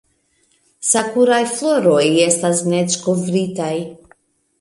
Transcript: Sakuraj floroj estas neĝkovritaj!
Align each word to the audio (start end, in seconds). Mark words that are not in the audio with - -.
Sakuraj 0.91 1.41
floroj 1.59 1.99
estas 2.23 2.63
neĝkovritaj! 2.73 3.71